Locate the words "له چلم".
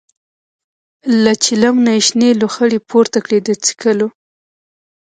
1.23-1.75